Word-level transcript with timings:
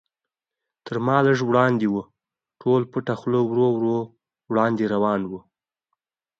تر 0.85 0.97
ما 1.05 1.17
لږ 1.25 1.39
وړاندې 1.49 1.87
و، 1.89 1.95
ټول 2.61 2.81
پټه 2.91 3.13
خوله 3.19 3.39
ورو 3.45 3.67
ورو 3.77 3.97
وړاندې 4.51 4.83
روان 4.93 5.21
و. 5.29 5.31